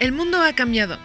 El 0.00 0.12
mundo 0.12 0.42
ha 0.42 0.54
cambiado. 0.54 0.98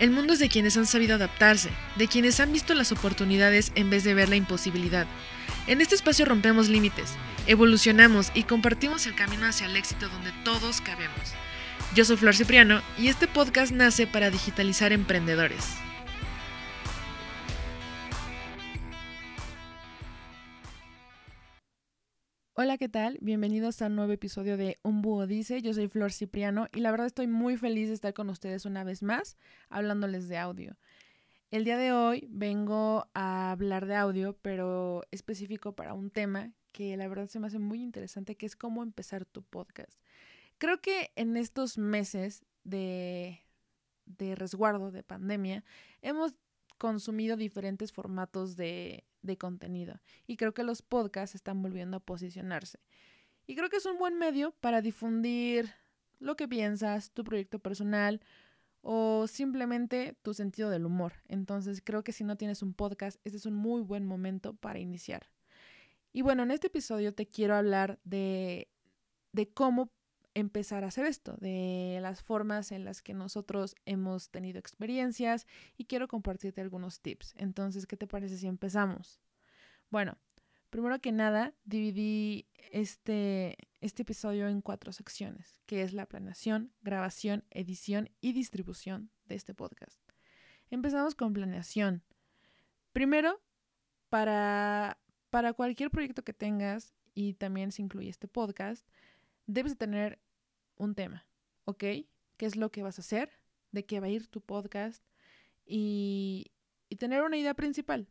El 0.00 0.10
mundo 0.10 0.32
es 0.32 0.40
de 0.40 0.48
quienes 0.48 0.76
han 0.76 0.86
sabido 0.86 1.14
adaptarse, 1.14 1.70
de 1.94 2.08
quienes 2.08 2.40
han 2.40 2.52
visto 2.52 2.74
las 2.74 2.90
oportunidades 2.90 3.70
en 3.76 3.90
vez 3.90 4.02
de 4.02 4.12
ver 4.12 4.28
la 4.28 4.34
imposibilidad. 4.34 5.06
En 5.68 5.80
este 5.80 5.94
espacio 5.94 6.24
rompemos 6.24 6.68
límites, 6.68 7.14
evolucionamos 7.46 8.32
y 8.34 8.42
compartimos 8.42 9.06
el 9.06 9.14
camino 9.14 9.46
hacia 9.46 9.66
el 9.66 9.76
éxito 9.76 10.08
donde 10.08 10.32
todos 10.42 10.80
cabemos. 10.80 11.34
Yo 11.94 12.04
soy 12.04 12.16
Flor 12.16 12.34
Cipriano 12.34 12.82
y 12.98 13.06
este 13.06 13.28
podcast 13.28 13.70
nace 13.70 14.08
para 14.08 14.30
digitalizar 14.30 14.92
emprendedores. 14.92 15.76
Hola, 22.62 22.76
¿qué 22.76 22.90
tal? 22.90 23.16
Bienvenidos 23.22 23.80
a 23.80 23.86
un 23.86 23.96
nuevo 23.96 24.12
episodio 24.12 24.58
de 24.58 24.78
Un 24.82 25.00
Búho 25.00 25.26
Dice. 25.26 25.62
Yo 25.62 25.72
soy 25.72 25.88
Flor 25.88 26.12
Cipriano 26.12 26.68
y 26.74 26.80
la 26.80 26.90
verdad 26.90 27.06
estoy 27.06 27.26
muy 27.26 27.56
feliz 27.56 27.88
de 27.88 27.94
estar 27.94 28.12
con 28.12 28.28
ustedes 28.28 28.66
una 28.66 28.84
vez 28.84 29.02
más 29.02 29.38
hablándoles 29.70 30.28
de 30.28 30.36
audio. 30.36 30.76
El 31.50 31.64
día 31.64 31.78
de 31.78 31.94
hoy 31.94 32.28
vengo 32.28 33.08
a 33.14 33.50
hablar 33.50 33.86
de 33.86 33.94
audio, 33.96 34.36
pero 34.42 35.04
específico 35.10 35.74
para 35.74 35.94
un 35.94 36.10
tema 36.10 36.52
que 36.70 36.98
la 36.98 37.08
verdad 37.08 37.28
se 37.28 37.40
me 37.40 37.46
hace 37.46 37.58
muy 37.58 37.80
interesante, 37.80 38.36
que 38.36 38.44
es 38.44 38.56
cómo 38.56 38.82
empezar 38.82 39.24
tu 39.24 39.42
podcast. 39.42 39.98
Creo 40.58 40.82
que 40.82 41.12
en 41.16 41.38
estos 41.38 41.78
meses 41.78 42.44
de, 42.64 43.40
de 44.04 44.34
resguardo, 44.34 44.90
de 44.90 45.02
pandemia, 45.02 45.64
hemos 46.02 46.34
consumido 46.76 47.38
diferentes 47.38 47.90
formatos 47.90 48.56
de, 48.56 49.04
de 49.22 49.36
contenido. 49.36 50.00
Y 50.26 50.36
creo 50.36 50.54
que 50.54 50.64
los 50.64 50.82
podcasts 50.82 51.34
están 51.34 51.62
volviendo 51.62 51.98
a 51.98 52.00
posicionarse. 52.00 52.78
Y 53.46 53.56
creo 53.56 53.68
que 53.68 53.76
es 53.76 53.86
un 53.86 53.98
buen 53.98 54.18
medio 54.18 54.52
para 54.60 54.80
difundir 54.80 55.72
lo 56.18 56.36
que 56.36 56.46
piensas, 56.46 57.10
tu 57.12 57.24
proyecto 57.24 57.58
personal 57.58 58.20
o 58.82 59.26
simplemente 59.26 60.16
tu 60.22 60.34
sentido 60.34 60.70
del 60.70 60.86
humor. 60.86 61.14
Entonces 61.28 61.82
creo 61.84 62.04
que 62.04 62.12
si 62.12 62.24
no 62.24 62.36
tienes 62.36 62.62
un 62.62 62.74
podcast, 62.74 63.20
este 63.24 63.38
es 63.38 63.46
un 63.46 63.54
muy 63.54 63.82
buen 63.82 64.06
momento 64.06 64.54
para 64.54 64.78
iniciar. 64.78 65.28
Y 66.12 66.22
bueno, 66.22 66.42
en 66.42 66.50
este 66.50 66.68
episodio 66.68 67.14
te 67.14 67.26
quiero 67.26 67.54
hablar 67.54 67.98
de, 68.04 68.68
de 69.32 69.48
cómo 69.48 69.92
empezar 70.40 70.84
a 70.84 70.88
hacer 70.88 71.06
esto, 71.06 71.36
de 71.40 71.98
las 72.02 72.22
formas 72.22 72.72
en 72.72 72.84
las 72.84 73.02
que 73.02 73.14
nosotros 73.14 73.76
hemos 73.86 74.30
tenido 74.30 74.58
experiencias 74.58 75.46
y 75.76 75.84
quiero 75.84 76.08
compartirte 76.08 76.60
algunos 76.60 77.00
tips. 77.00 77.34
Entonces, 77.36 77.86
¿qué 77.86 77.96
te 77.96 78.06
parece 78.06 78.36
si 78.38 78.46
empezamos? 78.46 79.20
Bueno, 79.90 80.18
primero 80.70 81.00
que 81.00 81.12
nada, 81.12 81.54
dividí 81.64 82.48
este, 82.72 83.56
este 83.80 84.02
episodio 84.02 84.48
en 84.48 84.60
cuatro 84.60 84.92
secciones, 84.92 85.60
que 85.66 85.82
es 85.82 85.92
la 85.92 86.06
planeación, 86.06 86.72
grabación, 86.82 87.44
edición 87.50 88.10
y 88.20 88.32
distribución 88.32 89.10
de 89.26 89.36
este 89.36 89.54
podcast. 89.54 90.00
Empezamos 90.70 91.14
con 91.14 91.32
planeación. 91.32 92.02
Primero, 92.92 93.40
para, 94.08 94.98
para 95.30 95.52
cualquier 95.52 95.90
proyecto 95.90 96.22
que 96.24 96.32
tengas, 96.32 96.94
y 97.14 97.34
también 97.34 97.72
se 97.72 97.82
incluye 97.82 98.08
este 98.08 98.28
podcast, 98.28 98.86
debes 99.46 99.72
de 99.72 99.76
tener 99.76 100.18
un 100.80 100.94
tema, 100.94 101.26
¿ok? 101.64 101.84
¿Qué 102.36 102.46
es 102.46 102.56
lo 102.56 102.70
que 102.72 102.82
vas 102.82 102.98
a 102.98 103.02
hacer? 103.02 103.30
¿De 103.70 103.84
qué 103.84 104.00
va 104.00 104.06
a 104.06 104.10
ir 104.10 104.26
tu 104.26 104.40
podcast? 104.40 105.04
Y, 105.66 106.52
y 106.88 106.96
tener 106.96 107.22
una 107.22 107.36
idea 107.36 107.54
principal. 107.54 108.08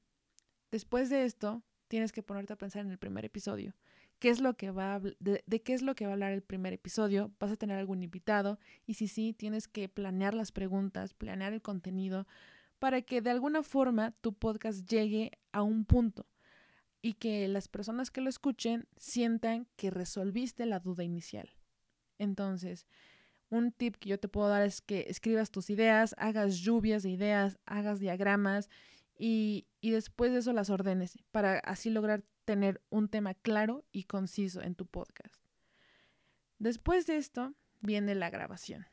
Después 0.71 1.09
de 1.09 1.25
esto, 1.25 1.63
tienes 1.87 2.11
que 2.11 2.23
ponerte 2.23 2.53
a 2.53 2.57
pensar 2.57 2.85
en 2.85 2.91
el 2.91 2.99
primer 2.99 3.25
episodio. 3.25 3.75
¿Qué 4.19 4.29
es 4.29 4.39
lo 4.39 4.55
que 4.55 4.71
va 4.71 4.99
de, 4.99 5.43
de, 5.45 5.61
qué 5.61 5.73
es 5.73 5.81
lo 5.81 5.95
que 5.95 6.05
va 6.05 6.11
a 6.11 6.13
hablar 6.13 6.31
el 6.31 6.43
primer 6.43 6.73
episodio? 6.73 7.31
¿Vas 7.39 7.51
a 7.51 7.55
tener 7.55 7.77
algún 7.77 8.03
invitado? 8.03 8.59
Y 8.85 8.93
si 8.95 9.07
sí, 9.07 9.33
tienes 9.33 9.67
que 9.67 9.89
planear 9.89 10.33
las 10.33 10.51
preguntas, 10.51 11.13
planear 11.13 11.53
el 11.53 11.61
contenido 11.61 12.27
para 12.77 13.01
que 13.01 13.21
de 13.21 13.31
alguna 13.31 13.63
forma 13.63 14.11
tu 14.21 14.33
podcast 14.33 14.89
llegue 14.89 15.31
a 15.51 15.63
un 15.63 15.85
punto 15.85 16.27
y 17.01 17.13
que 17.13 17.47
las 17.47 17.67
personas 17.67 18.11
que 18.11 18.21
lo 18.21 18.29
escuchen 18.29 18.87
sientan 18.95 19.67
que 19.75 19.89
resolviste 19.89 20.65
la 20.65 20.79
duda 20.79 21.03
inicial. 21.03 21.49
Entonces, 22.19 22.85
un 23.49 23.71
tip 23.71 23.95
que 23.95 24.09
yo 24.09 24.19
te 24.19 24.27
puedo 24.27 24.47
dar 24.47 24.61
es 24.61 24.81
que 24.81 25.05
escribas 25.09 25.49
tus 25.49 25.69
ideas, 25.71 26.13
hagas 26.17 26.57
lluvias 26.57 27.01
de 27.01 27.09
ideas, 27.09 27.57
hagas 27.65 27.99
diagramas 27.99 28.69
y, 29.17 29.65
y 29.81 29.89
después 29.89 30.31
de 30.31 30.39
eso 30.39 30.53
las 30.53 30.69
ordenes 30.69 31.17
para 31.31 31.57
así 31.59 31.89
lograr 31.89 32.23
tener 32.45 32.81
un 32.89 33.09
tema 33.09 33.33
claro 33.33 33.83
y 33.91 34.03
conciso 34.03 34.61
en 34.61 34.75
tu 34.75 34.85
podcast. 34.85 35.35
Después 36.59 37.07
de 37.07 37.17
esto 37.17 37.53
viene 37.79 38.15
la 38.15 38.29
grabación. 38.29 38.85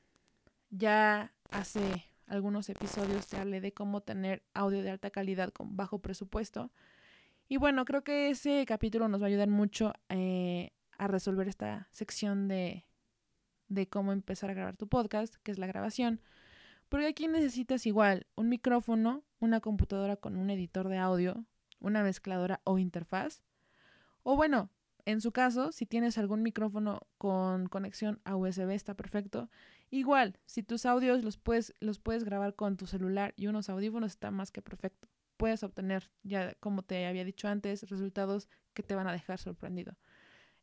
Ya 0.71 1.35
hace 1.51 2.11
algunos 2.27 2.69
episodios 2.69 3.27
te 3.27 3.37
hablé 3.37 3.61
de 3.61 3.73
cómo 3.73 4.03
tener 4.03 4.43
audio 4.55 4.83
de 4.83 4.91
alta 4.91 5.11
calidad 5.11 5.51
con 5.51 5.77
bajo 5.77 6.01
presupuesto. 6.01 6.73
Y 7.49 7.59
bueno, 7.59 7.85
creo 7.85 8.03
que 8.03 8.31
ese 8.31 8.65
capítulo 8.67 9.09
nos 9.09 9.21
va 9.21 9.27
a 9.27 9.29
ayudar 9.29 9.49
mucho 9.49 9.93
eh, 10.09 10.73
a 10.99 11.07
resolver 11.09 11.49
esta 11.49 11.89
sección 11.93 12.49
de, 12.49 12.86
de 13.69 13.89
cómo 13.89 14.13
empezar 14.13 14.51
a 14.51 14.55
grabar 14.55 14.77
tu 14.77 14.89
podcast, 14.89 15.35
que 15.43 15.53
es 15.53 15.59
la 15.59 15.67
grabación. 15.67 16.21
Porque 16.89 17.07
aquí 17.07 17.27
necesitas 17.27 17.87
igual 17.87 18.27
un 18.37 18.49
micrófono, 18.49 19.25
una 19.41 19.61
computadora 19.61 20.17
con 20.17 20.37
un 20.37 20.51
editor 20.51 20.89
de 20.89 20.99
audio, 20.99 21.45
una 21.81 22.03
mezcladora 22.03 22.61
o 22.65 22.79
interfaz. 22.79 23.43
O 24.23 24.37
bueno, 24.37 24.71
en 25.05 25.21
su 25.21 25.33
caso, 25.33 25.71
si 25.71 25.87
tienes 25.87 26.19
algún 26.19 26.43
micrófono 26.43 27.07
con 27.17 27.69
conexión 27.69 28.21
a 28.25 28.37
USB 28.37 28.71
está 28.71 28.95
perfecto. 28.95 29.51
Igual, 29.89 30.39
si 30.47 30.65
tus 30.65 30.85
audios 30.85 31.23
los 31.23 31.37
puedes, 31.37 31.75
los 31.79 32.01
puedes 32.01 32.25
grabar 32.25 32.57
con 32.57 32.77
tu 32.77 32.87
celular 32.87 33.33
y 33.37 33.47
unos 33.47 33.69
audífonos 33.69 34.13
está 34.13 34.33
más 34.33 34.51
que 34.51 34.63
perfecto. 34.63 35.09
Puedes 35.37 35.63
obtener, 35.63 36.11
ya 36.25 36.55
como 36.55 36.83
te 36.83 37.07
había 37.07 37.25
dicho 37.25 37.47
antes, 37.47 37.89
resultados 37.89 38.49
que 38.75 38.83
te 38.83 38.97
van 38.97 39.07
a 39.07 39.13
dejar 39.13 39.39
sorprendido. 39.39 39.97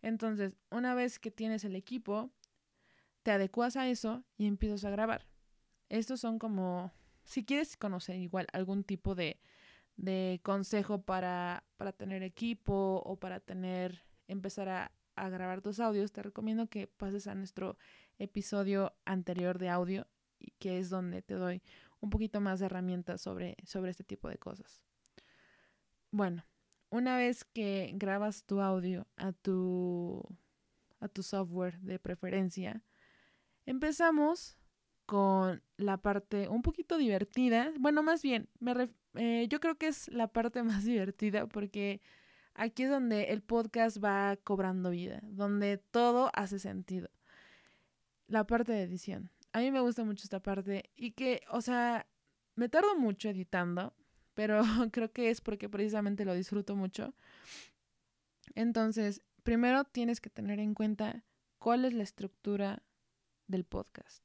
Entonces, 0.02 0.58
una 0.69 0.94
vez 0.94 1.19
que 1.19 1.31
tienes 1.31 1.63
el 1.63 1.78
equipo, 1.78 2.34
te 3.24 3.32
adecuas 3.32 3.76
a 3.78 3.88
eso 3.88 4.24
y 4.38 4.46
empiezas 4.46 4.84
a 4.86 4.90
grabar. 4.90 5.28
Estos 5.90 6.20
son 6.20 6.40
como, 6.40 6.92
si 7.24 7.46
quieres 7.46 7.78
conocer 7.78 8.18
igual 8.18 8.48
algún 8.54 8.84
tipo 8.84 9.16
de, 9.16 9.40
de 9.96 10.40
consejo 10.44 11.02
para, 11.02 11.64
para, 11.78 11.94
tener 11.94 12.24
equipo 12.24 13.02
o 13.06 13.16
para 13.18 13.40
tener, 13.40 14.04
empezar 14.28 14.70
a, 14.70 14.92
grabar 15.30 15.62
tus 15.62 15.80
audios, 15.80 16.12
te 16.12 16.24
recomiendo 16.24 16.68
que 16.68 16.88
pases 16.88 17.28
a 17.28 17.36
nuestro 17.36 17.78
episodio 18.18 18.94
anterior 19.06 19.60
de 19.60 19.70
audio, 19.70 20.08
que 20.58 20.80
es 20.80 20.90
donde 20.90 21.22
te 21.22 21.36
doy 21.36 21.62
un 22.00 22.10
poquito 22.10 22.42
más 22.42 22.60
de 22.60 22.66
herramientas 22.66 23.22
sobre, 23.22 23.56
sobre 23.64 23.92
este 23.92 24.04
tipo 24.04 24.28
de 24.28 24.40
cosas. 24.40 24.82
Bueno, 26.10 26.44
una 26.90 27.16
vez 27.16 27.44
que 27.44 27.92
grabas 27.94 28.44
tu 28.46 28.60
audio 28.60 29.08
a 29.18 29.34
tu, 29.34 30.24
a 31.00 31.08
tu 31.08 31.22
software 31.22 31.80
de 31.80 32.00
preferencia, 32.00 32.82
Empezamos 33.66 34.57
con 35.06 35.62
la 35.78 35.97
parte 35.97 36.47
un 36.47 36.62
poquito 36.62 36.97
divertida. 36.97 37.72
Bueno, 37.79 38.03
más 38.03 38.22
bien, 38.22 38.50
me 38.59 38.90
eh, 39.16 39.47
yo 39.50 39.59
creo 39.59 39.75
que 39.75 39.88
es 39.88 40.07
la 40.09 40.28
parte 40.28 40.63
más 40.63 40.84
divertida 40.84 41.47
porque 41.47 42.01
aquí 42.53 42.84
es 42.84 42.90
donde 42.90 43.25
el 43.25 43.41
podcast 43.41 44.03
va 44.03 44.38
cobrando 44.44 44.90
vida, 44.91 45.19
donde 45.24 45.78
todo 45.78 46.31
hace 46.34 46.59
sentido. 46.59 47.09
La 48.28 48.46
parte 48.46 48.72
de 48.72 48.84
edición. 48.84 49.29
A 49.51 49.59
mí 49.59 49.69
me 49.69 49.81
gusta 49.81 50.03
mucho 50.03 50.24
esta 50.24 50.41
parte 50.41 50.90
y 50.95 51.12
que, 51.12 51.41
o 51.50 51.62
sea, 51.62 52.07
me 52.56 52.69
tardo 52.69 52.97
mucho 52.97 53.30
editando, 53.30 53.94
pero 54.34 54.62
creo 54.91 55.12
que 55.12 55.30
es 55.30 55.41
porque 55.41 55.69
precisamente 55.69 56.25
lo 56.25 56.34
disfruto 56.34 56.75
mucho. 56.75 57.13
Entonces, 58.56 59.22
primero 59.44 59.84
tienes 59.84 60.21
que 60.21 60.30
tener 60.30 60.59
en 60.59 60.74
cuenta 60.74 61.24
cuál 61.59 61.86
es 61.86 61.94
la 61.94 62.04
estructura 62.04 62.83
del 63.54 63.64
podcast. 63.64 64.24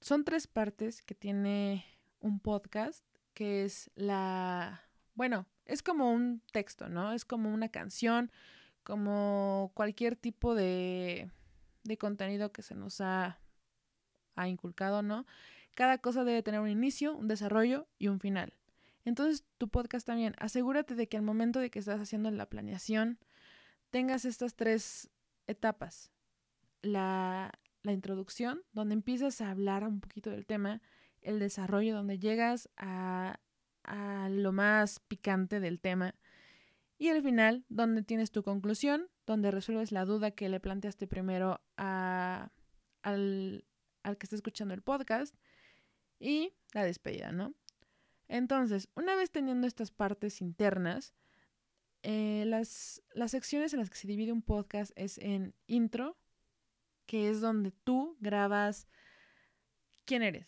Son 0.00 0.24
tres 0.24 0.46
partes 0.46 1.02
que 1.02 1.14
tiene 1.14 1.84
un 2.20 2.40
podcast, 2.40 3.04
que 3.34 3.64
es 3.64 3.90
la, 3.94 4.82
bueno, 5.14 5.46
es 5.66 5.82
como 5.82 6.10
un 6.10 6.42
texto, 6.52 6.88
¿no? 6.88 7.12
Es 7.12 7.24
como 7.24 7.52
una 7.52 7.68
canción, 7.68 8.32
como 8.82 9.70
cualquier 9.74 10.16
tipo 10.16 10.54
de, 10.54 11.30
de 11.84 11.98
contenido 11.98 12.50
que 12.50 12.62
se 12.62 12.74
nos 12.74 13.00
ha, 13.00 13.38
ha 14.34 14.48
inculcado, 14.48 15.02
¿no? 15.02 15.26
Cada 15.74 15.98
cosa 15.98 16.24
debe 16.24 16.42
tener 16.42 16.60
un 16.60 16.70
inicio, 16.70 17.14
un 17.14 17.28
desarrollo 17.28 17.86
y 17.98 18.08
un 18.08 18.20
final. 18.20 18.54
Entonces, 19.04 19.44
tu 19.58 19.68
podcast 19.68 20.06
también, 20.06 20.34
asegúrate 20.38 20.94
de 20.94 21.08
que 21.08 21.16
al 21.16 21.22
momento 21.22 21.60
de 21.60 21.70
que 21.70 21.78
estás 21.78 22.00
haciendo 22.00 22.30
la 22.30 22.48
planeación, 22.48 23.18
tengas 23.90 24.24
estas 24.24 24.54
tres 24.54 25.10
etapas. 25.46 26.10
La, 26.82 27.52
la 27.82 27.92
introducción, 27.92 28.62
donde 28.72 28.94
empiezas 28.94 29.40
a 29.40 29.50
hablar 29.50 29.84
un 29.84 30.00
poquito 30.00 30.30
del 30.30 30.46
tema, 30.46 30.80
el 31.20 31.38
desarrollo, 31.38 31.94
donde 31.94 32.18
llegas 32.18 32.68
a, 32.76 33.40
a 33.84 34.28
lo 34.30 34.52
más 34.52 35.00
picante 35.00 35.60
del 35.60 35.80
tema, 35.80 36.14
y 36.98 37.08
el 37.08 37.22
final, 37.22 37.64
donde 37.68 38.02
tienes 38.02 38.32
tu 38.32 38.42
conclusión, 38.42 39.08
donde 39.24 39.52
resuelves 39.52 39.92
la 39.92 40.04
duda 40.04 40.32
que 40.32 40.48
le 40.48 40.58
planteaste 40.58 41.06
primero 41.06 41.60
a, 41.76 42.50
al, 43.02 43.64
al 44.02 44.18
que 44.18 44.26
está 44.26 44.34
escuchando 44.34 44.74
el 44.74 44.82
podcast 44.82 45.34
y 46.18 46.52
la 46.72 46.84
despedida, 46.84 47.30
¿no? 47.30 47.54
Entonces, 48.26 48.88
una 48.94 49.14
vez 49.14 49.30
teniendo 49.30 49.66
estas 49.66 49.92
partes 49.92 50.40
internas, 50.40 51.14
eh, 52.02 52.44
las, 52.46 53.02
las 53.14 53.30
secciones 53.30 53.72
en 53.72 53.78
las 53.78 53.90
que 53.90 53.96
se 53.96 54.08
divide 54.08 54.32
un 54.32 54.42
podcast 54.42 54.92
es 54.96 55.18
en 55.18 55.54
intro, 55.66 56.16
que 57.08 57.30
es 57.30 57.40
donde 57.40 57.72
tú 57.72 58.18
grabas 58.20 58.86
quién 60.04 60.22
eres. 60.22 60.46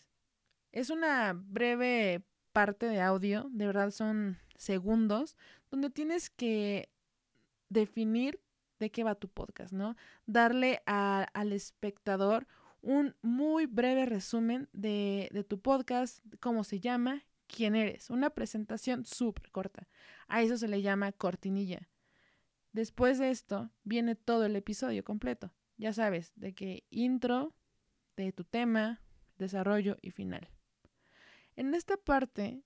Es 0.71 0.91
una 0.91 1.33
breve 1.33 2.23
parte 2.53 2.85
de 2.85 3.01
audio, 3.01 3.49
de 3.51 3.65
verdad 3.65 3.89
son 3.89 4.37
segundos, 4.57 5.35
donde 5.71 5.89
tienes 5.89 6.29
que 6.29 6.91
definir 7.69 8.39
de 8.79 8.91
qué 8.91 9.03
va 9.03 9.15
tu 9.15 9.27
podcast, 9.27 9.73
¿no? 9.73 9.95
Darle 10.27 10.83
al 10.85 11.51
espectador 11.51 12.47
un 12.81 13.15
muy 13.23 13.65
breve 13.65 14.05
resumen 14.05 14.69
de, 14.71 15.29
de 15.31 15.43
tu 15.43 15.59
podcast, 15.59 16.19
cómo 16.39 16.63
se 16.63 16.79
llama, 16.79 17.23
quién 17.47 17.75
eres. 17.75 18.11
Una 18.11 18.29
presentación 18.29 19.03
súper 19.03 19.49
corta. 19.49 19.87
A 20.27 20.43
eso 20.43 20.57
se 20.57 20.67
le 20.67 20.83
llama 20.83 21.11
cortinilla. 21.11 21.89
Después 22.71 23.17
de 23.17 23.31
esto 23.31 23.71
viene 23.83 24.13
todo 24.15 24.45
el 24.45 24.55
episodio 24.55 25.03
completo. 25.03 25.51
Ya 25.81 25.93
sabes, 25.93 26.31
de 26.35 26.53
qué 26.53 26.83
intro, 26.91 27.55
de 28.15 28.31
tu 28.31 28.43
tema, 28.43 29.01
desarrollo 29.39 29.97
y 30.03 30.11
final. 30.11 30.47
En 31.55 31.73
esta 31.73 31.97
parte 31.97 32.61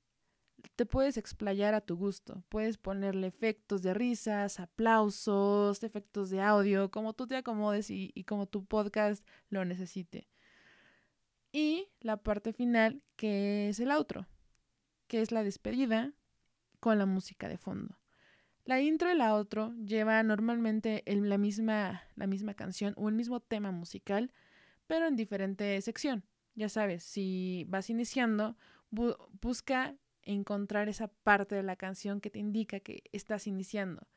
te 0.75 0.85
puedes 0.85 1.15
explayar 1.15 1.75
a 1.75 1.79
tu 1.79 1.95
gusto. 1.95 2.43
Puedes 2.49 2.77
ponerle 2.77 3.27
efectos 3.27 3.83
de 3.83 3.93
risas, 3.93 4.59
aplausos, 4.59 5.81
efectos 5.81 6.29
de 6.29 6.41
audio, 6.41 6.91
como 6.91 7.13
tú 7.13 7.25
te 7.25 7.37
acomodes 7.37 7.89
y, 7.89 8.11
y 8.15 8.25
como 8.25 8.47
tu 8.47 8.65
podcast 8.65 9.25
lo 9.47 9.63
necesite. 9.63 10.27
Y 11.53 11.87
la 12.01 12.17
parte 12.17 12.51
final, 12.51 13.01
que 13.15 13.69
es 13.69 13.79
el 13.79 13.91
outro 13.91 14.27
que 15.07 15.21
es 15.21 15.31
la 15.31 15.41
despedida 15.43 16.11
con 16.81 16.97
la 16.97 17.05
música 17.05 17.47
de 17.47 17.57
fondo. 17.57 17.95
La 18.65 18.81
intro 18.81 19.11
y 19.11 19.15
la 19.15 19.35
outro 19.35 19.75
lleva 19.85 20.23
normalmente 20.23 21.03
la, 21.05 21.37
misma, 21.37 22.01
la 22.15 22.25
misma 22.25 22.55
canción 22.55 22.95
o 22.97 23.09
el 23.09 23.15
mismo 23.15 23.39
tema 23.39 23.71
musical, 23.71 24.31
pero 24.87 25.05
en 25.05 25.15
diferente 25.15 25.79
sección. 25.81 26.23
Ya 26.55 26.67
sabes, 26.67 27.03
si 27.03 27.65
vas 27.69 27.91
iniciando, 27.91 28.57
busca 28.89 29.95
encontrar 30.23 30.89
esa 30.89 31.09
parte 31.09 31.53
de 31.53 31.61
la 31.61 31.75
canción 31.75 32.21
que 32.21 32.31
te 32.31 32.39
indica 32.39 32.79
que 32.79 33.03
estás 33.11 33.45
iniciando. 33.45 34.07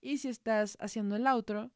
Y 0.00 0.18
si 0.18 0.28
estás 0.28 0.78
haciendo 0.80 1.16
el 1.16 1.26
outro, 1.26 1.70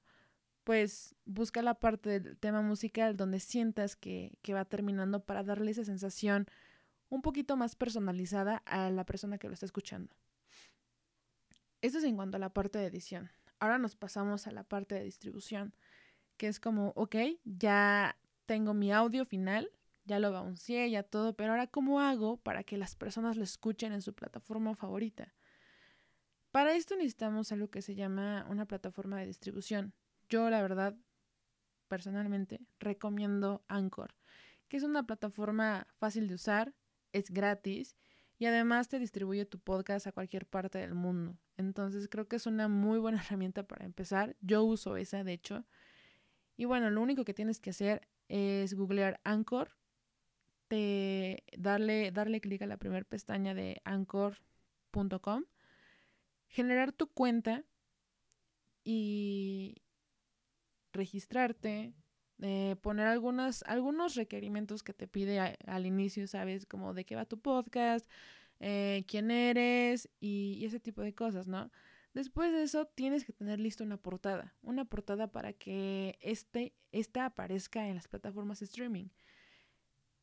pues 0.64 1.14
busca 1.26 1.60
la 1.60 1.74
parte 1.74 2.20
del 2.20 2.38
tema 2.38 2.62
musical 2.62 3.14
donde 3.14 3.40
sientas 3.40 3.94
que, 3.94 4.38
que 4.40 4.54
va 4.54 4.64
terminando 4.64 5.24
para 5.24 5.42
darle 5.42 5.72
esa 5.72 5.84
sensación 5.84 6.46
un 7.10 7.20
poquito 7.20 7.58
más 7.58 7.74
personalizada 7.76 8.62
a 8.64 8.90
la 8.90 9.04
persona 9.04 9.36
que 9.36 9.48
lo 9.48 9.54
está 9.54 9.66
escuchando. 9.66 10.16
Esto 11.82 11.98
es 11.98 12.04
en 12.04 12.14
cuanto 12.14 12.36
a 12.36 12.40
la 12.40 12.54
parte 12.54 12.78
de 12.78 12.86
edición. 12.86 13.28
Ahora 13.58 13.76
nos 13.76 13.96
pasamos 13.96 14.46
a 14.46 14.52
la 14.52 14.62
parte 14.62 14.94
de 14.94 15.02
distribución, 15.02 15.74
que 16.36 16.46
es 16.46 16.60
como, 16.60 16.92
ok, 16.94 17.16
ya 17.44 18.16
tengo 18.46 18.72
mi 18.72 18.92
audio 18.92 19.24
final, 19.24 19.68
ya 20.04 20.20
lo 20.20 20.30
bouncié, 20.30 20.88
ya 20.88 21.02
todo, 21.02 21.34
pero 21.34 21.50
ahora 21.50 21.66
¿cómo 21.66 22.00
hago 22.00 22.36
para 22.36 22.62
que 22.62 22.76
las 22.76 22.94
personas 22.94 23.36
lo 23.36 23.42
escuchen 23.42 23.92
en 23.92 24.00
su 24.00 24.14
plataforma 24.14 24.76
favorita? 24.76 25.34
Para 26.52 26.76
esto 26.76 26.94
necesitamos 26.94 27.50
algo 27.50 27.68
que 27.68 27.82
se 27.82 27.96
llama 27.96 28.46
una 28.48 28.66
plataforma 28.66 29.18
de 29.18 29.26
distribución. 29.26 29.92
Yo, 30.28 30.50
la 30.50 30.62
verdad, 30.62 30.96
personalmente, 31.88 32.60
recomiendo 32.78 33.64
Anchor, 33.66 34.14
que 34.68 34.76
es 34.76 34.84
una 34.84 35.04
plataforma 35.04 35.88
fácil 35.98 36.28
de 36.28 36.34
usar, 36.34 36.74
es 37.12 37.30
gratis 37.30 37.96
y 38.42 38.46
además 38.46 38.88
te 38.88 38.98
distribuye 38.98 39.44
tu 39.44 39.60
podcast 39.60 40.08
a 40.08 40.10
cualquier 40.10 40.46
parte 40.46 40.78
del 40.78 40.94
mundo. 40.94 41.38
Entonces 41.56 42.08
creo 42.08 42.26
que 42.26 42.34
es 42.34 42.46
una 42.46 42.66
muy 42.66 42.98
buena 42.98 43.18
herramienta 43.24 43.62
para 43.68 43.84
empezar. 43.84 44.34
Yo 44.40 44.64
uso 44.64 44.96
esa, 44.96 45.22
de 45.22 45.32
hecho. 45.32 45.64
Y 46.56 46.64
bueno, 46.64 46.90
lo 46.90 47.00
único 47.02 47.24
que 47.24 47.34
tienes 47.34 47.60
que 47.60 47.70
hacer 47.70 48.08
es 48.26 48.74
googlear 48.74 49.20
Anchor, 49.22 49.76
te, 50.66 51.44
darle, 51.56 52.10
darle 52.10 52.40
clic 52.40 52.60
a 52.62 52.66
la 52.66 52.78
primera 52.78 53.04
pestaña 53.04 53.54
de 53.54 53.80
anchor.com, 53.84 55.44
generar 56.48 56.90
tu 56.90 57.12
cuenta 57.12 57.64
y 58.82 59.84
registrarte, 60.92 61.94
eh, 62.40 62.76
poner 62.80 63.06
algunas, 63.06 63.62
algunos 63.66 64.14
requerimientos 64.14 64.82
que 64.82 64.92
te 64.92 65.06
pide 65.06 65.56
al 65.66 65.86
inicio, 65.86 66.26
¿sabes? 66.26 66.66
Como 66.66 66.94
de 66.94 67.04
qué 67.04 67.14
va 67.14 67.24
tu 67.24 67.40
podcast, 67.40 68.08
eh, 68.60 69.04
quién 69.06 69.30
eres 69.30 70.08
y, 70.20 70.64
ese 70.64 70.80
tipo 70.80 71.02
de 71.02 71.14
cosas, 71.14 71.46
¿no? 71.48 71.70
Después 72.14 72.52
de 72.52 72.62
eso 72.62 72.86
tienes 72.86 73.24
que 73.24 73.32
tener 73.32 73.58
listo 73.58 73.84
una 73.84 73.96
portada, 73.96 74.54
una 74.62 74.84
portada 74.84 75.32
para 75.32 75.52
que 75.52 76.18
este, 76.20 76.74
esta 76.92 77.26
aparezca 77.26 77.88
en 77.88 77.96
las 77.96 78.08
plataformas 78.08 78.60
de 78.60 78.66
streaming. 78.66 79.08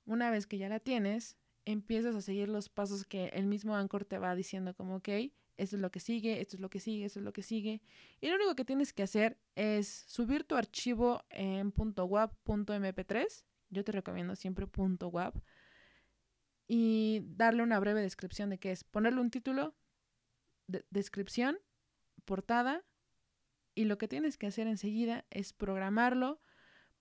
Una 0.05 0.29
vez 0.29 0.47
que 0.47 0.57
ya 0.57 0.69
la 0.69 0.79
tienes, 0.79 1.37
empiezas 1.71 2.15
a 2.15 2.21
seguir 2.21 2.49
los 2.49 2.69
pasos 2.69 3.05
que 3.05 3.27
el 3.27 3.45
mismo 3.45 3.75
Anchor 3.75 4.03
te 4.05 4.17
va 4.17 4.35
diciendo 4.35 4.73
como, 4.73 4.97
ok, 4.97 5.09
esto 5.57 5.75
es 5.75 5.81
lo 5.81 5.91
que 5.91 5.99
sigue, 5.99 6.41
esto 6.41 6.55
es 6.55 6.61
lo 6.61 6.69
que 6.69 6.79
sigue, 6.79 7.05
esto 7.05 7.19
es 7.19 7.25
lo 7.25 7.33
que 7.33 7.43
sigue. 7.43 7.81
Y 8.21 8.29
lo 8.29 8.35
único 8.35 8.55
que 8.55 8.65
tienes 8.65 8.93
que 8.93 9.03
hacer 9.03 9.37
es 9.55 9.87
subir 10.07 10.45
tu 10.45 10.55
archivo 10.55 11.23
en 11.29 11.73
.wav.mp3. 11.75 13.43
Yo 13.69 13.83
te 13.83 13.91
recomiendo 13.91 14.35
siempre 14.35 14.65
.wav. 14.65 15.33
Y 16.67 17.21
darle 17.25 17.61
una 17.61 17.79
breve 17.79 18.01
descripción 18.01 18.49
de 18.49 18.57
qué 18.57 18.71
es. 18.71 18.83
Ponerle 18.83 19.21
un 19.21 19.31
título, 19.31 19.75
descripción, 20.89 21.59
portada. 22.25 22.83
Y 23.75 23.85
lo 23.85 23.97
que 23.97 24.07
tienes 24.07 24.37
que 24.37 24.47
hacer 24.47 24.65
enseguida 24.67 25.25
es 25.29 25.53
programarlo 25.53 26.41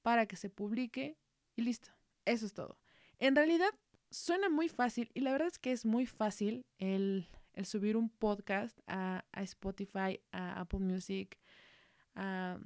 para 0.03 0.27
que 0.27 0.37
se 0.37 0.51
publique 0.51 1.17
y 1.57 1.63
listo. 1.63 1.91
Eso 2.25 2.45
es 2.45 2.53
todo. 2.55 2.79
En 3.19 3.35
realidad 3.35 3.71
suena 4.11 4.49
muy 4.49 4.69
fácil 4.69 5.11
y 5.15 5.21
la 5.21 5.33
verdad 5.33 5.49
es 5.49 5.59
que 5.59 5.73
es 5.73 5.85
muy 5.85 6.07
fácil 6.07 6.67
el 6.79 7.27
el 7.59 7.67
subir 7.67 7.97
un 7.97 8.09
podcast 8.09 8.79
a, 8.87 9.25
Spotify, 9.33 10.21
a 10.31 10.61
Apple 10.61 10.79
Music, 10.79 11.41
a, 12.15 12.61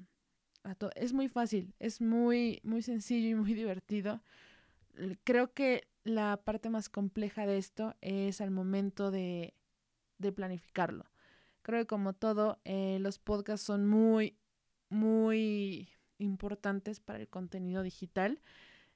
todo. 0.77 0.91
Es 0.94 1.14
muy 1.14 1.28
fácil, 1.28 1.75
es 1.78 2.02
muy, 2.02 2.61
muy 2.62 2.83
sencillo 2.83 3.31
y 3.31 3.35
muy 3.35 3.55
divertido. 3.55 4.23
Creo 5.25 5.55
que 5.55 5.88
la 6.05 6.43
parte 6.45 6.69
más 6.69 6.90
compleja 6.90 7.47
de 7.47 7.57
esto 7.57 7.97
es 8.02 8.43
al 8.43 8.50
momento 8.50 9.11
de, 9.11 9.55
planificarlo. 10.37 11.07
Creo 11.62 11.81
que 11.81 11.87
como 11.87 12.12
todo, 12.12 12.61
eh, 12.64 12.99
los 13.00 13.19
podcasts 13.19 13.64
son 13.64 13.87
muy, 13.87 14.37
muy 14.90 15.88
importantes 16.19 17.00
para 17.00 17.19
el 17.19 17.28
contenido 17.28 17.83
digital 17.83 18.43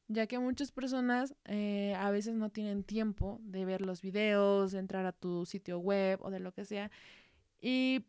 ya 0.08 0.26
que 0.26 0.38
muchas 0.38 0.70
personas 0.70 1.34
eh, 1.44 1.94
a 1.98 2.10
veces 2.10 2.34
no 2.34 2.50
tienen 2.50 2.84
tiempo 2.84 3.40
de 3.42 3.64
ver 3.64 3.82
los 3.82 4.02
videos, 4.02 4.72
de 4.72 4.78
entrar 4.78 5.06
a 5.06 5.12
tu 5.12 5.46
sitio 5.46 5.78
web 5.78 6.20
o 6.22 6.30
de 6.30 6.40
lo 6.40 6.52
que 6.52 6.64
sea, 6.64 6.90
y 7.60 8.06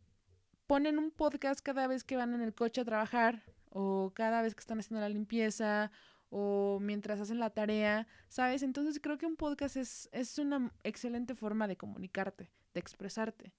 ponen 0.68 1.00
un 1.00 1.12
podcast 1.12 1.62
cada 1.62 1.88
vez 1.88 2.04
que 2.04 2.18
van 2.18 2.34
en 2.36 2.42
el 2.42 2.54
coche 2.54 2.82
a 2.82 2.86
trabajar 2.86 3.44
o 3.70 4.12
cada 4.14 4.42
vez 4.42 4.54
que 4.54 4.60
están 4.60 4.80
haciendo 4.80 5.02
la 5.02 5.10
limpieza 5.10 5.92
o 6.30 6.80
mientras 6.82 7.22
hacen 7.22 7.40
la 7.40 7.50
tarea, 7.52 8.08
¿sabes? 8.28 8.62
Entonces 8.62 9.00
creo 9.02 9.18
que 9.18 9.26
un 9.26 9.38
podcast 9.38 9.78
es, 9.78 10.10
es 10.12 10.38
una 10.40 10.72
excelente 10.84 11.36
forma 11.36 11.68
de 11.68 11.78
comunicarte, 11.78 12.50
de 12.74 12.80
expresarte. 12.80 13.54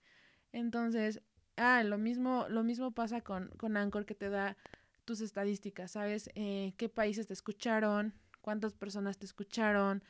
Entonces, 0.52 1.22
ah, 1.56 1.82
lo 1.82 1.98
mismo, 1.98 2.46
lo 2.48 2.62
mismo 2.62 2.90
pasa 2.90 3.22
con, 3.22 3.48
con 3.56 3.76
Anchor 3.76 4.04
que 4.04 4.14
te 4.14 4.28
da 4.28 4.56
tus 5.04 5.22
estadísticas, 5.22 5.92
¿sabes? 5.92 6.28
Eh, 6.34 6.74
¿Qué 6.76 6.90
países 6.90 7.26
te 7.26 7.32
escucharon? 7.32 8.12
Cuántas 8.48 8.72
personas 8.72 9.18
te 9.18 9.26
escucharon, 9.26 10.02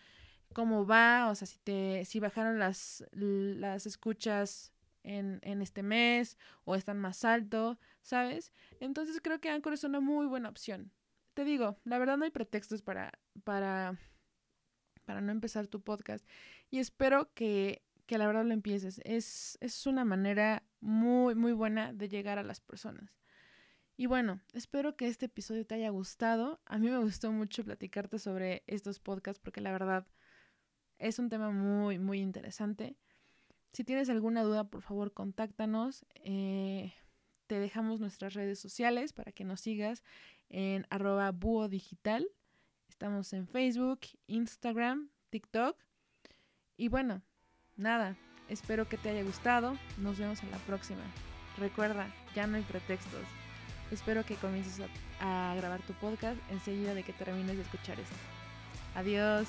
cómo 0.54 0.86
va, 0.86 1.28
o 1.28 1.34
sea, 1.34 1.48
si 1.48 1.58
te, 1.58 2.04
si 2.04 2.20
bajaron 2.20 2.60
las, 2.60 3.04
las 3.10 3.84
escuchas 3.84 4.72
en, 5.02 5.40
en 5.42 5.60
este 5.60 5.82
mes 5.82 6.38
o 6.62 6.76
están 6.76 7.00
más 7.00 7.24
alto, 7.24 7.80
¿sabes? 8.00 8.52
Entonces 8.78 9.18
creo 9.20 9.40
que 9.40 9.50
Anchor 9.50 9.72
es 9.72 9.82
una 9.82 9.98
muy 9.98 10.26
buena 10.26 10.48
opción. 10.48 10.92
Te 11.34 11.44
digo, 11.44 11.80
la 11.82 11.98
verdad 11.98 12.16
no 12.16 12.26
hay 12.26 12.30
pretextos 12.30 12.80
para, 12.80 13.10
para, 13.42 13.98
para 15.04 15.20
no 15.20 15.32
empezar 15.32 15.66
tu 15.66 15.80
podcast 15.80 16.24
y 16.70 16.78
espero 16.78 17.34
que, 17.34 17.82
que 18.06 18.18
la 18.18 18.28
verdad 18.28 18.44
lo 18.44 18.54
empieces. 18.54 19.00
Es, 19.04 19.58
es 19.60 19.84
una 19.84 20.04
manera 20.04 20.62
muy, 20.78 21.34
muy 21.34 21.54
buena 21.54 21.92
de 21.92 22.08
llegar 22.08 22.38
a 22.38 22.44
las 22.44 22.60
personas. 22.60 23.18
Y 24.00 24.06
bueno, 24.06 24.40
espero 24.52 24.96
que 24.96 25.08
este 25.08 25.26
episodio 25.26 25.66
te 25.66 25.74
haya 25.74 25.90
gustado. 25.90 26.60
A 26.66 26.78
mí 26.78 26.88
me 26.88 26.98
gustó 26.98 27.32
mucho 27.32 27.64
platicarte 27.64 28.20
sobre 28.20 28.62
estos 28.68 29.00
podcasts 29.00 29.40
porque 29.42 29.60
la 29.60 29.72
verdad 29.72 30.06
es 31.00 31.18
un 31.18 31.28
tema 31.28 31.50
muy, 31.50 31.98
muy 31.98 32.20
interesante. 32.20 32.94
Si 33.72 33.82
tienes 33.82 34.08
alguna 34.08 34.44
duda, 34.44 34.70
por 34.70 34.82
favor, 34.82 35.12
contáctanos. 35.12 36.06
Eh, 36.14 36.94
te 37.48 37.58
dejamos 37.58 37.98
nuestras 37.98 38.34
redes 38.34 38.60
sociales 38.60 39.12
para 39.12 39.32
que 39.32 39.42
nos 39.42 39.62
sigas 39.62 40.04
en 40.48 40.86
arroba 40.90 41.32
búho 41.32 41.68
digital. 41.68 42.30
Estamos 42.88 43.32
en 43.32 43.48
Facebook, 43.48 44.02
Instagram, 44.28 45.10
TikTok. 45.30 45.76
Y 46.76 46.86
bueno, 46.86 47.22
nada, 47.76 48.16
espero 48.48 48.88
que 48.88 48.96
te 48.96 49.08
haya 49.08 49.24
gustado. 49.24 49.76
Nos 49.96 50.20
vemos 50.20 50.40
en 50.44 50.52
la 50.52 50.58
próxima. 50.58 51.02
Recuerda, 51.56 52.14
ya 52.36 52.46
no 52.46 52.58
hay 52.58 52.62
pretextos. 52.62 53.47
Espero 53.90 54.24
que 54.24 54.34
comiences 54.36 54.80
a, 55.20 55.54
grabar 55.56 55.80
tu 55.80 55.92
podcast 55.94 56.38
enseguida 56.50 56.94
de 56.94 57.02
que 57.02 57.12
termines 57.12 57.56
de 57.56 57.62
escuchar 57.62 57.98
esto. 57.98 58.16
Adiós. 58.94 59.48